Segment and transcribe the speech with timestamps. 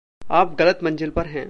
[0.21, 1.39] आप गलत मंज़िल पर हैं।